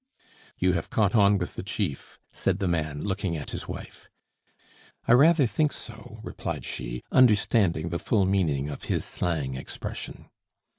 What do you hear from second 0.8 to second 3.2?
caught on with the chief," said the man,